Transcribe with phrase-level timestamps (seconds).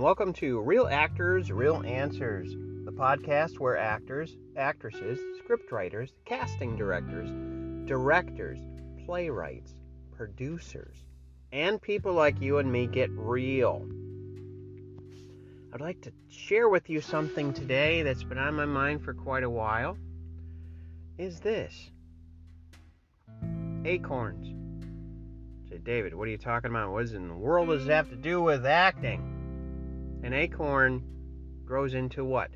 [0.00, 2.54] and welcome to Real Actors, Real Answers,
[2.86, 7.28] the podcast where actors, actresses, scriptwriters, casting directors,
[7.86, 8.58] directors,
[9.04, 9.74] playwrights,
[10.16, 11.04] producers,
[11.52, 13.86] and people like you and me get real.
[15.74, 19.42] I'd like to share with you something today that's been on my mind for quite
[19.42, 19.98] a while.
[21.18, 21.90] Is this
[23.84, 24.46] acorns?
[25.68, 26.90] Say, David, what are you talking about?
[26.90, 29.39] What in the world does it have to do with acting?
[30.22, 31.02] An acorn
[31.64, 32.50] grows into what?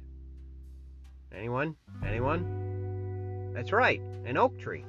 [1.32, 1.77] Anyone?
[2.06, 3.52] Anyone?
[3.54, 4.84] That's right, an oak tree.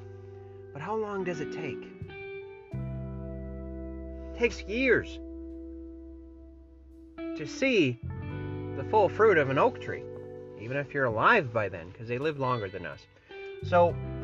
[0.74, 1.88] But how long does it take?
[4.34, 5.20] It takes years
[7.18, 8.00] to see
[8.76, 10.04] the full fruit of an oak tree,
[10.60, 13.08] even if you're alive by then, because they live longer than us.
[13.64, 13.92] So,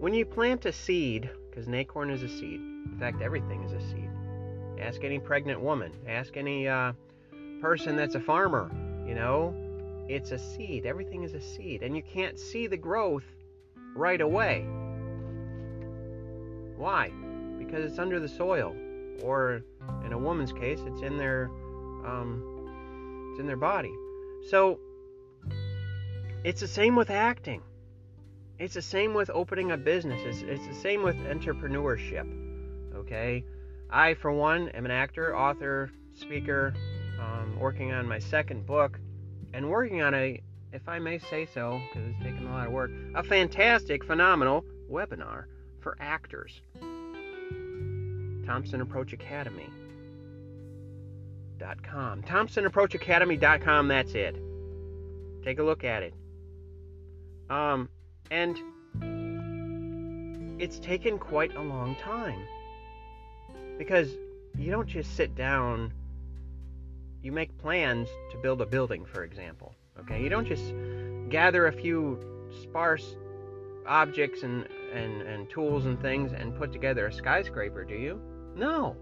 [0.00, 3.72] when you plant a seed, because an acorn is a seed, in fact, everything is
[3.72, 4.10] a seed.
[4.82, 6.92] Ask any pregnant woman, ask any uh,
[7.60, 8.70] person that's a farmer,
[9.06, 9.54] you know,
[10.08, 10.84] it's a seed.
[10.84, 13.24] Everything is a seed, and you can't see the growth
[13.94, 14.66] right away.
[16.76, 17.10] Why?
[17.58, 18.74] Because it's under the soil,
[19.22, 19.62] or
[20.04, 21.48] in a woman's case, it's in their
[22.04, 23.94] um, it's in their body.
[24.50, 24.80] So
[26.44, 27.62] it's the same with acting.
[28.58, 30.20] It's the same with opening a business.
[30.24, 32.26] It's, it's the same with entrepreneurship.
[32.96, 33.44] Okay,
[33.92, 36.72] I for one am an actor, author, speaker,
[37.20, 38.98] um, working on my second book,
[39.52, 40.40] and working on a,
[40.72, 44.64] if I may say so, because it's taken a lot of work, a fantastic, phenomenal
[44.90, 45.44] webinar
[45.80, 46.62] for actors.
[48.46, 49.68] Thompson Approach Academy.
[51.84, 52.22] .com.
[52.22, 54.36] ThompsonApproachAcademy.com, that's it.
[55.44, 56.14] Take a look at it.
[57.48, 57.88] Um,
[58.30, 58.58] and
[60.60, 62.40] it's taken quite a long time.
[63.82, 64.14] Because
[64.56, 65.92] you don't just sit down,
[67.20, 69.74] you make plans to build a building, for example.
[69.98, 70.22] Okay?
[70.22, 70.72] You don't just
[71.28, 72.16] gather a few
[72.62, 73.16] sparse
[73.84, 78.20] objects and, and, and tools and things and put together a skyscraper, do you?
[78.54, 78.96] No.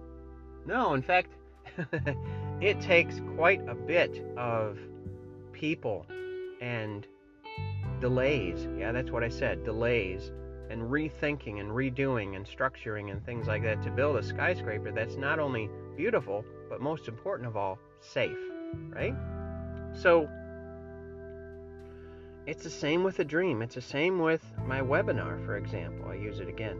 [0.64, 1.34] No, in fact,
[2.62, 4.78] it takes quite a bit of
[5.52, 6.06] people
[6.62, 7.06] and
[8.00, 8.66] delays.
[8.78, 10.30] Yeah, that's what I said delays
[10.70, 15.16] and rethinking and redoing and structuring and things like that to build a skyscraper that's
[15.16, 18.38] not only beautiful, but most important of all, safe.
[18.90, 19.14] Right?
[19.92, 20.28] So,
[22.46, 23.62] it's the same with a dream.
[23.62, 26.08] It's the same with my webinar, for example.
[26.08, 26.78] I use it again.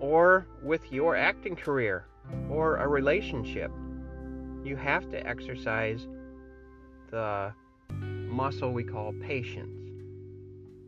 [0.00, 2.06] Or with your acting career
[2.48, 3.70] or a relationship
[4.66, 6.06] you have to exercise
[7.10, 7.52] the
[7.90, 9.75] muscle we call patience.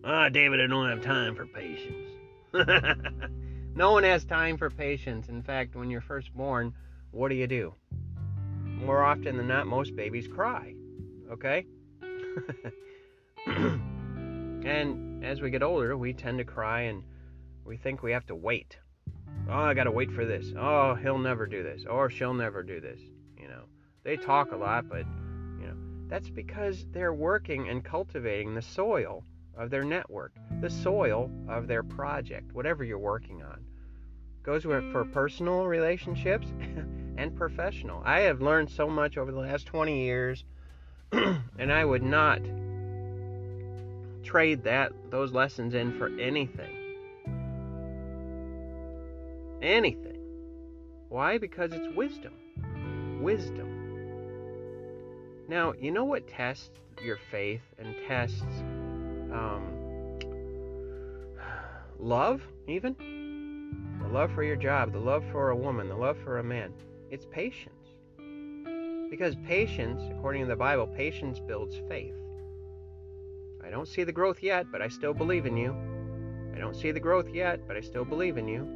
[0.05, 2.09] Ah, David, I don't have time for patience.
[3.75, 5.29] no one has time for patience.
[5.29, 6.73] In fact, when you're first born,
[7.11, 7.75] what do you do?
[8.65, 10.75] More often than not, most babies cry.
[11.33, 11.67] Okay?
[13.47, 17.03] and as we get older, we tend to cry and
[17.65, 18.79] we think we have to wait.
[19.49, 20.53] Oh, I got to wait for this.
[20.57, 21.85] Oh, he'll never do this.
[21.89, 23.01] Or she'll never do this.
[23.37, 23.65] You know,
[24.05, 25.07] they talk a lot, but
[25.61, 25.77] you know,
[26.07, 29.25] that's because they're working and cultivating the soil
[29.59, 33.65] of their network, the soil of their project, whatever you're working on.
[34.43, 35.13] Goes for mm.
[35.13, 36.47] personal relationships
[37.17, 38.01] and professional.
[38.05, 40.45] I have learned so much over the last 20 years,
[41.13, 42.41] and I would not
[44.23, 46.77] trade that those lessons in for anything.
[49.61, 50.19] Anything.
[51.09, 51.39] Why?
[51.39, 52.35] Because it's wisdom.
[53.21, 53.79] Wisdom.
[55.49, 56.71] Now, you know what tests
[57.03, 58.63] your faith and tests
[59.33, 60.19] um,
[61.99, 62.97] love, even?
[64.03, 66.73] The love for your job, the love for a woman, the love for a man.
[67.11, 67.75] It's patience.
[69.11, 72.15] Because patience, according to the Bible, patience builds faith.
[73.65, 75.75] I don't see the growth yet, but I still believe in you.
[76.55, 78.67] I don't see the growth yet, but I still believe in you.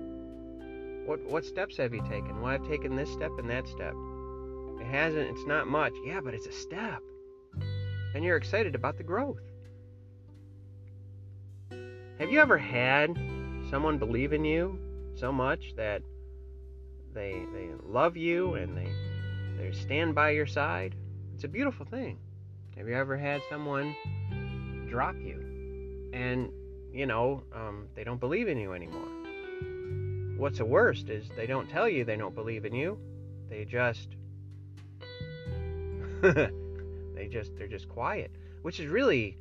[1.06, 2.40] What what steps have you taken?
[2.40, 3.94] Well, I've taken this step and that step.
[4.80, 5.94] It hasn't, it's not much.
[6.04, 7.02] Yeah, but it's a step.
[8.14, 9.40] And you're excited about the growth.
[12.18, 13.18] Have you ever had
[13.70, 14.78] someone believe in you
[15.14, 16.02] so much that
[17.14, 18.92] they they love you and they
[19.56, 20.94] they stand by your side?
[21.34, 22.18] It's a beautiful thing.
[22.76, 23.96] Have you ever had someone
[24.88, 26.50] drop you and
[26.92, 29.08] you know um, they don't believe in you anymore?
[30.36, 32.98] What's the worst is they don't tell you they don't believe in you.
[33.48, 34.08] They just
[36.20, 38.30] they just they're just quiet,
[38.60, 39.38] which is really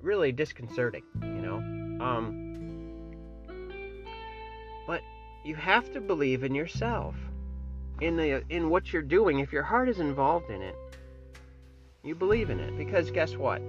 [0.00, 1.81] really disconcerting, you know.
[2.02, 3.04] Um,
[4.86, 5.02] but
[5.44, 7.14] you have to believe in yourself.
[8.00, 10.74] in the in what you're doing, if your heart is involved in it,
[12.02, 13.62] you believe in it because guess what?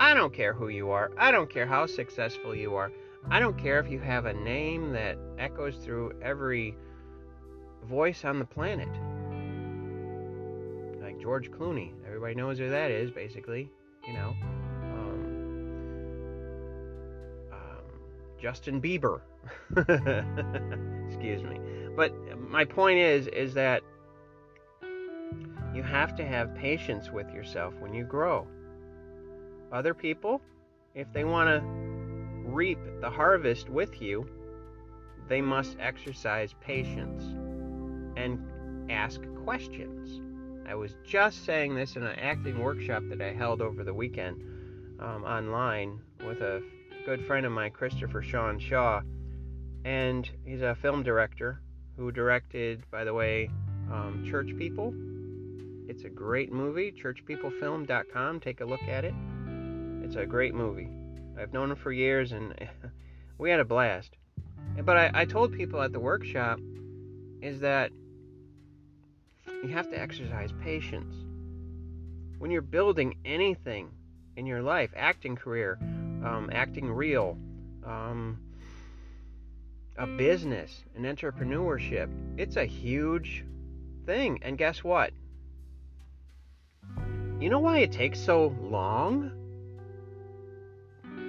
[0.00, 1.12] I don't care who you are.
[1.16, 2.90] I don't care how successful you are.
[3.30, 6.76] I don't care if you have a name that echoes through every
[7.84, 8.88] voice on the planet.
[11.00, 11.92] Like George Clooney.
[12.06, 13.70] Everybody knows who that is, basically.
[14.06, 14.34] You know.
[18.40, 19.20] Justin Bieber.
[21.08, 21.58] Excuse me.
[21.96, 23.82] But my point is, is that
[25.74, 28.46] you have to have patience with yourself when you grow.
[29.72, 30.40] Other people,
[30.94, 31.60] if they want to
[32.48, 34.26] reap the harvest with you,
[35.28, 37.22] they must exercise patience
[38.16, 38.40] and
[38.90, 40.20] ask questions.
[40.66, 44.42] I was just saying this in an acting workshop that I held over the weekend
[45.00, 46.62] um, online with a
[47.08, 49.00] good friend of mine, Christopher Sean Shaw,
[49.82, 51.58] and he's a film director
[51.96, 53.48] who directed, by the way,
[53.90, 54.92] um, Church People.
[55.88, 58.40] It's a great movie, churchpeoplefilm.com.
[58.40, 59.14] Take a look at it.
[60.04, 60.90] It's a great movie.
[61.40, 62.54] I've known him for years, and
[63.38, 64.10] we had a blast.
[64.84, 66.60] But I, I told people at the workshop
[67.40, 67.90] is that
[69.62, 71.14] you have to exercise patience.
[72.38, 73.92] When you're building anything
[74.36, 75.78] in your life, acting career,
[76.24, 77.38] um, acting reel,
[77.84, 78.38] um,
[79.96, 83.44] a business, an entrepreneurship, it's a huge
[84.06, 84.38] thing.
[84.42, 85.12] And guess what?
[87.40, 89.30] You know why it takes so long?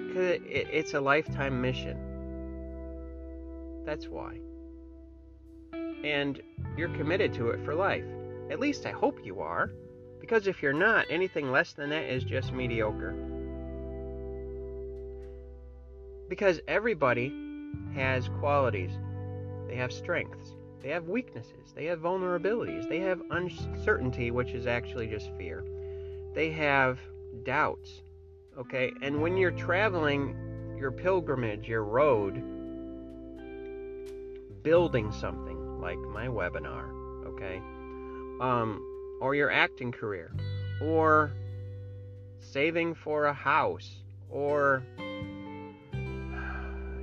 [0.08, 1.98] Because it, it's a lifetime mission.
[3.86, 4.40] That's why.
[6.04, 6.42] And
[6.78, 8.06] you're committed to it for life.
[8.50, 9.72] At least I hope you are.
[10.20, 13.16] Because if you're not, anything less than that is just mediocre.
[16.30, 17.34] Because everybody
[17.96, 18.92] has qualities,
[19.68, 25.08] they have strengths, they have weaknesses, they have vulnerabilities, they have uncertainty, which is actually
[25.08, 25.64] just fear,
[26.36, 27.00] they have
[27.44, 28.02] doubts.
[28.58, 30.36] Okay, and when you're traveling
[30.78, 32.36] your pilgrimage, your road,
[34.64, 36.90] building something like my webinar,
[37.26, 37.58] okay,
[38.40, 38.86] um,
[39.22, 40.32] or your acting career,
[40.82, 41.32] or
[42.40, 43.98] saving for a house,
[44.30, 44.84] or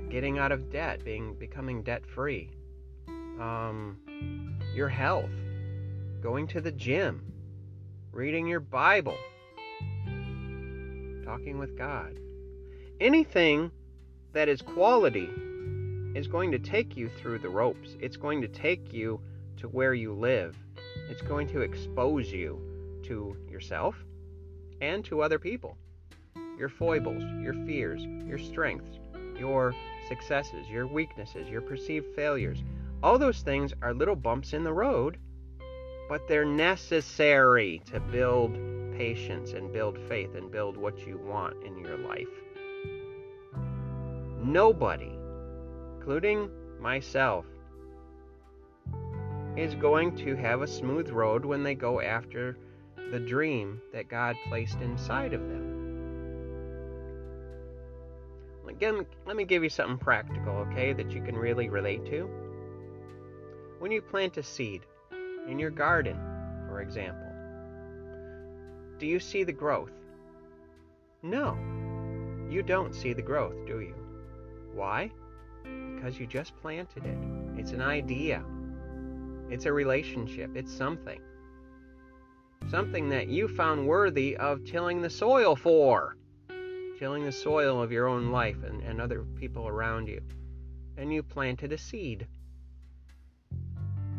[0.09, 2.49] getting out of debt, being becoming debt free,
[3.39, 3.97] um,
[4.73, 5.29] your health,
[6.21, 7.31] going to the gym,
[8.11, 9.17] reading your Bible,
[11.25, 12.19] talking with God.
[12.99, 13.71] Anything
[14.33, 15.29] that is quality
[16.15, 17.95] is going to take you through the ropes.
[17.99, 19.19] It's going to take you
[19.57, 20.55] to where you live.
[21.09, 22.59] It's going to expose you
[23.03, 23.95] to yourself
[24.81, 25.77] and to other people.
[26.57, 28.99] Your foibles, your fears, your strengths,
[29.37, 29.75] your
[30.07, 32.63] successes, your weaknesses, your perceived failures.
[33.03, 35.17] All those things are little bumps in the road,
[36.09, 38.57] but they're necessary to build
[38.97, 42.27] patience and build faith and build what you want in your life.
[44.43, 45.11] Nobody,
[45.97, 46.49] including
[46.79, 47.45] myself,
[49.55, 52.57] is going to have a smooth road when they go after
[53.11, 55.66] the dream that God placed inside of them.
[58.79, 62.29] Let me give you something practical, okay, that you can really relate to.
[63.79, 64.83] When you plant a seed
[65.47, 66.17] in your garden,
[66.67, 67.27] for example,
[68.99, 69.91] do you see the growth?
[71.23, 71.57] No,
[72.49, 73.95] you don't see the growth, do you?
[74.73, 75.11] Why?
[75.63, 77.17] Because you just planted it.
[77.59, 78.43] It's an idea,
[79.49, 81.21] it's a relationship, it's something.
[82.69, 86.17] Something that you found worthy of tilling the soil for
[86.97, 90.21] tilling the soil of your own life and, and other people around you.
[90.97, 92.27] And you planted a seed.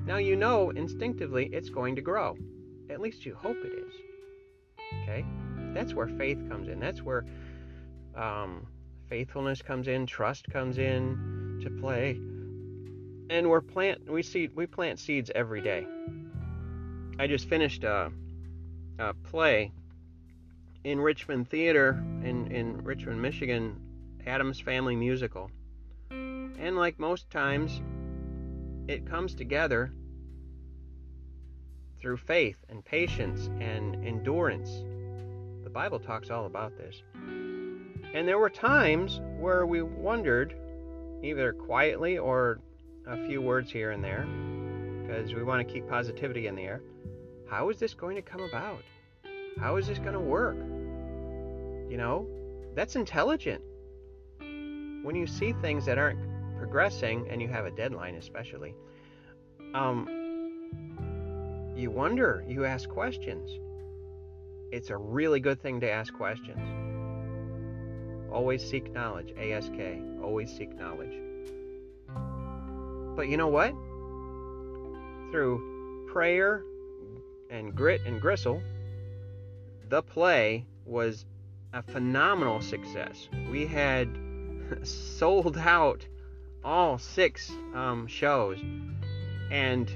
[0.06, 2.36] Now you know instinctively it's going to grow.
[2.88, 3.94] At least you hope it is.
[5.02, 5.24] Okay?
[5.74, 6.80] That's where faith comes in.
[6.80, 7.24] That's where
[8.14, 8.66] um,
[9.08, 12.18] faithfulness comes in, trust comes in to play.
[13.30, 15.86] And we're plant we see we plant seeds every day.
[17.18, 18.10] I just finished a,
[18.98, 19.72] a play
[20.88, 23.78] in Richmond Theater in, in Richmond, Michigan,
[24.26, 25.50] Addams Family Musical.
[26.10, 27.82] And like most times,
[28.88, 29.92] it comes together
[32.00, 34.82] through faith and patience and endurance.
[35.62, 37.02] The Bible talks all about this.
[37.14, 40.54] And there were times where we wondered,
[41.22, 42.60] either quietly or
[43.06, 44.26] a few words here and there,
[45.02, 46.80] because we want to keep positivity in the air,
[47.46, 48.82] how is this going to come about?
[49.60, 50.56] How is this going to work?
[51.88, 52.26] You know,
[52.74, 53.62] that's intelligent.
[54.38, 56.18] When you see things that aren't
[56.58, 58.74] progressing and you have a deadline, especially,
[59.74, 60.08] um,
[61.76, 63.50] you wonder, you ask questions.
[64.70, 66.60] It's a really good thing to ask questions.
[68.30, 69.78] Always seek knowledge, ASK.
[70.22, 71.16] Always seek knowledge.
[73.16, 73.70] But you know what?
[75.32, 76.62] Through prayer
[77.50, 78.62] and grit and gristle,
[79.88, 81.24] the play was
[81.72, 83.28] a phenomenal success.
[83.50, 84.08] We had
[84.82, 86.06] sold out
[86.64, 88.58] all six um, shows,
[89.50, 89.90] and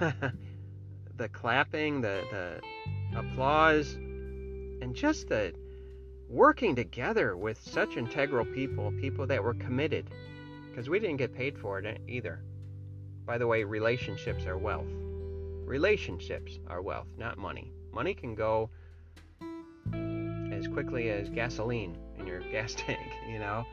[0.00, 5.52] the clapping, the, the applause, and just the
[6.28, 10.10] working together with such integral people, people that were committed,
[10.70, 12.42] because we didn't get paid for it either.
[13.26, 14.88] By the way, relationships are wealth.
[15.64, 17.72] Relationships are wealth, not money.
[17.92, 18.70] Money can go
[20.62, 23.64] as quickly as gasoline in your gas tank, you know.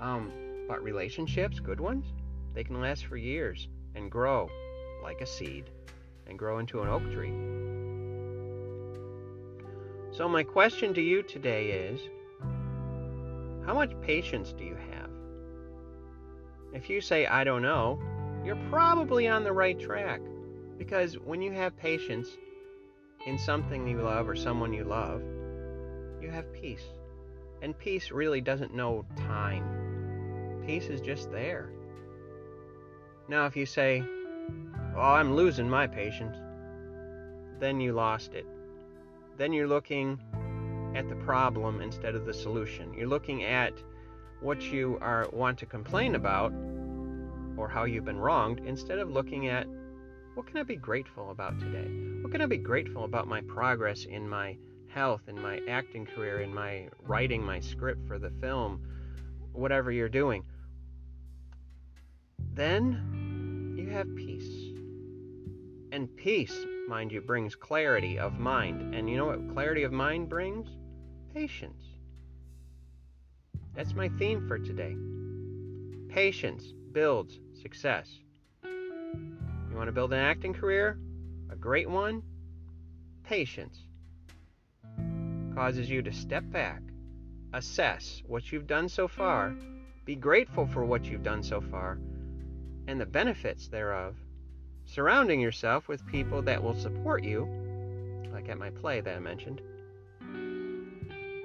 [0.00, 0.30] Um,
[0.68, 2.04] but relationships, good ones,
[2.54, 4.48] they can last for years and grow
[5.02, 5.70] like a seed
[6.26, 7.32] and grow into an oak tree.
[10.16, 12.00] So, my question to you today is
[13.66, 15.10] how much patience do you have?
[16.72, 17.98] If you say, I don't know,
[18.44, 20.20] you're probably on the right track.
[20.76, 22.28] Because when you have patience
[23.26, 25.22] in something you love or someone you love,
[26.24, 26.84] you have peace.
[27.62, 31.70] And peace really doesn't know time, peace is just there.
[33.28, 34.02] Now, if you say,
[34.96, 36.36] Oh, I'm losing my patience,
[37.58, 38.46] then you lost it.
[39.36, 40.20] Then you're looking
[40.94, 42.94] at the problem instead of the solution.
[42.94, 43.72] You're looking at
[44.40, 46.52] what you are want to complain about
[47.56, 49.66] or how you've been wronged instead of looking at
[50.34, 51.88] what can I be grateful about today?
[52.20, 54.56] What can I be grateful about my progress in my
[54.94, 58.80] health, in my acting career, in my writing my script for the film,
[59.52, 60.44] whatever you're doing?
[62.54, 64.72] Then you have peace.
[65.90, 66.56] And peace,
[66.88, 68.94] mind you, brings clarity of mind.
[68.94, 70.68] And you know what clarity of mind brings?
[71.34, 71.82] Patience.
[73.74, 74.96] That's my theme for today.
[76.08, 78.08] Patience builds success.
[78.62, 80.98] You want to build an acting career?
[81.50, 82.22] A great one?
[83.24, 83.83] Patience
[85.54, 86.82] causes you to step back,
[87.52, 89.54] assess what you've done so far,
[90.04, 91.98] be grateful for what you've done so far,
[92.86, 94.16] and the benefits thereof.
[94.86, 97.48] Surrounding yourself with people that will support you,
[98.32, 99.62] like at my play that I mentioned.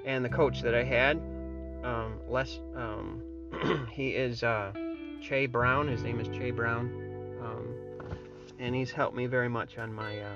[0.04, 1.16] And the coach that I had,
[1.84, 3.22] um, Les, um,
[3.92, 4.72] he is uh,
[5.22, 5.88] Che Brown.
[5.88, 7.74] His name is Che Brown um,
[8.58, 10.34] and he's helped me very much on my uh,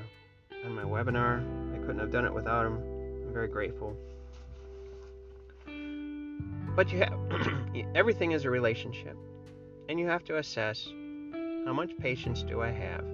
[0.65, 1.43] on my webinar.
[1.75, 2.94] I couldn't have done it without him.
[3.35, 3.97] Very grateful.
[6.77, 7.19] But you have
[7.97, 9.17] everything is a relationship,
[9.89, 10.87] and you have to assess
[11.67, 13.05] how much patience do I have,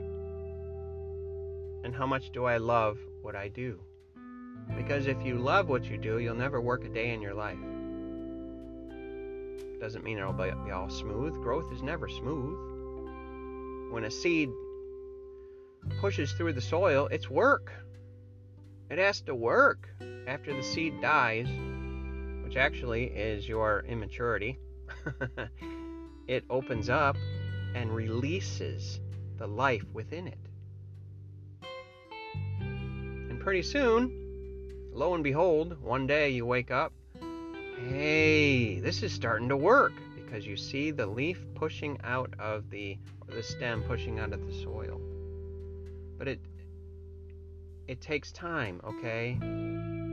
[1.85, 3.81] and how much do I love what I do.
[4.77, 7.57] Because if you love what you do, you'll never work a day in your life.
[9.81, 11.33] Doesn't mean it'll be all smooth.
[11.43, 12.59] Growth is never smooth.
[13.91, 14.51] When a seed
[15.99, 17.73] pushes through the soil, it's work.
[18.91, 19.89] It has to work
[20.27, 21.47] after the seed dies,
[22.43, 24.59] which actually is your immaturity.
[26.27, 27.17] it opens up
[27.77, 28.99] and releases
[29.39, 30.39] the life within it.
[32.61, 36.93] And pretty soon, lo and behold, one day you wake up,
[37.89, 42.99] hey, this is starting to work because you see the leaf pushing out of the
[43.21, 45.01] or the stem pushing out of the soil.
[46.19, 46.41] But it
[47.91, 49.37] it takes time, okay?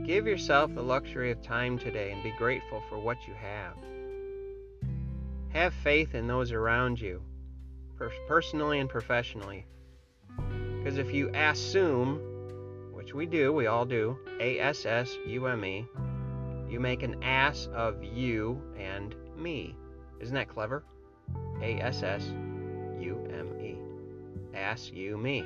[0.04, 3.76] Give yourself the luxury of time today and be grateful for what you have.
[5.50, 7.22] Have faith in those around you,
[8.26, 9.64] personally and professionally.
[10.76, 12.18] Because if you assume,
[12.92, 15.86] which we do, we all do, A S S U M E,
[16.68, 19.76] you make an ass of you and me.
[20.20, 20.82] Isn't that clever?
[21.62, 22.24] A S S
[22.98, 23.78] U M E.
[24.52, 25.44] Ass you me.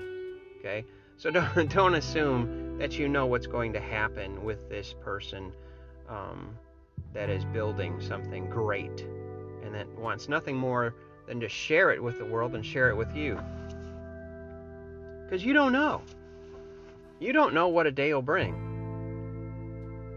[0.61, 0.87] Okay?
[1.17, 5.53] So don't, don't assume that you know what's going to happen with this person
[6.09, 6.57] um,
[7.13, 9.07] that is building something great
[9.63, 10.95] and that wants nothing more
[11.27, 13.39] than to share it with the world and share it with you.
[15.25, 16.03] Because you don't know.
[17.21, 18.69] You don't know what a day will bring.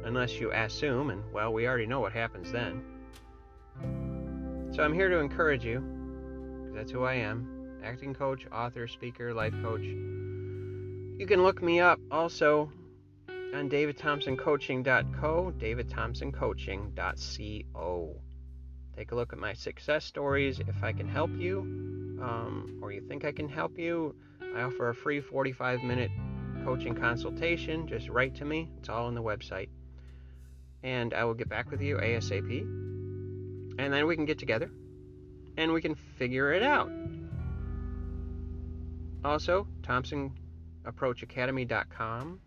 [0.03, 2.83] Unless you assume, and well, we already know what happens then.
[4.71, 5.79] So I'm here to encourage you,
[6.59, 9.85] because that's who I am acting coach, author, speaker, life coach.
[11.17, 12.69] You can look me up also
[13.29, 18.15] on davidthompsoncoaching.co, davidthompsoncoaching.co.
[18.97, 20.59] Take a look at my success stories.
[20.59, 21.59] If I can help you,
[22.21, 24.13] um, or you think I can help you,
[24.55, 26.11] I offer a free 45 minute
[26.65, 27.87] coaching consultation.
[27.87, 29.69] Just write to me, it's all on the website.
[30.83, 32.59] And I will get back with you ASAP.
[33.79, 34.69] And then we can get together
[35.55, 36.91] and we can figure it out.
[39.23, 39.65] Also,
[40.85, 42.39] ThompsonApproachAcademy.com.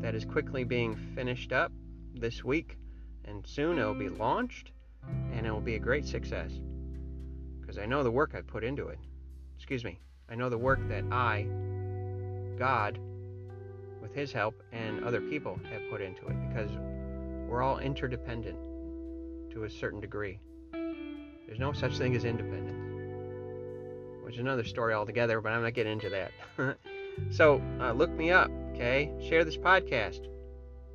[0.00, 1.72] That is quickly being finished up
[2.14, 2.76] this week,
[3.24, 4.72] and soon it will be launched,
[5.32, 6.52] and it will be a great success.
[7.60, 8.98] Because I know the work I put into it.
[9.56, 9.98] Excuse me.
[10.30, 11.46] I know the work that I,
[12.58, 12.98] God,
[14.00, 16.48] with His help, and other people have put into it.
[16.48, 16.70] Because
[17.48, 18.58] we're all interdependent
[19.50, 20.38] to a certain degree.
[20.72, 25.94] There's no such thing as independence, which is another story altogether, but I'm not getting
[25.94, 26.30] into that.
[27.30, 29.12] so uh, look me up, okay?
[29.28, 30.26] Share this podcast.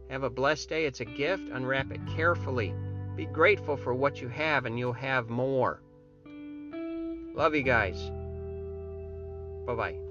[0.10, 0.86] Have a blessed day.
[0.86, 1.50] It's a gift.
[1.50, 2.74] Unwrap it carefully.
[3.16, 5.82] Be grateful for what you have, and you'll have more.
[7.36, 8.00] Love you guys.
[9.66, 10.03] Bye bye.